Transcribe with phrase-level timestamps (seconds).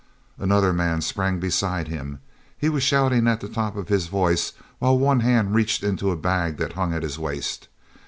[0.39, 2.21] Another man sprang beside him.
[2.57, 6.17] He was shouting at the top of his voice while one hand reached into a
[6.17, 7.67] bag that hung at his waist.